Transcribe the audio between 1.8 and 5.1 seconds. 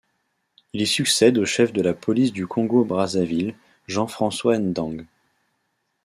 la police du Congo-Brazzaville, Jean-François Ndengue.